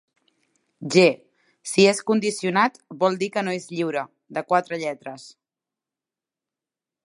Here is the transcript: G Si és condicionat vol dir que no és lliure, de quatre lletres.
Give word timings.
G 0.95 1.03
Si 1.71 1.85
és 1.89 2.01
condicionat 2.07 2.81
vol 3.03 3.19
dir 3.25 3.29
que 3.37 3.45
no 3.45 3.55
és 3.61 3.69
lliure, 3.75 4.05
de 4.39 4.47
quatre 4.53 4.83
lletres. 4.87 5.31